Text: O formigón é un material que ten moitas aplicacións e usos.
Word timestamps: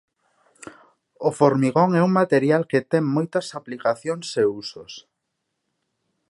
O 1.27 1.29
formigón 1.39 1.89
é 1.99 2.01
un 2.07 2.11
material 2.21 2.63
que 2.71 2.79
ten 2.91 3.03
moitas 3.15 3.47
aplicacións 3.59 4.27
e 4.41 4.43
usos. 4.61 4.93